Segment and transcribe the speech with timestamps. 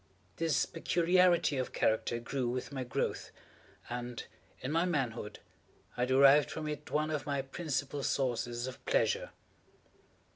[0.37, 3.29] This peculiarity of character grew with my growth,
[3.87, 4.23] and
[4.59, 5.37] in my manhood,
[5.95, 9.29] I derived from it one of my principal sources of pleasure.